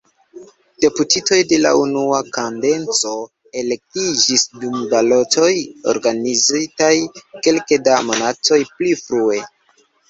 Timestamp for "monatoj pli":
8.11-9.01